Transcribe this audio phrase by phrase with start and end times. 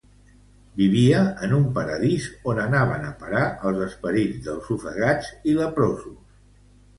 [0.79, 1.17] Vivia
[1.47, 6.19] en un Paradís on anaven a parar els esperits dels ofegats i leprosos.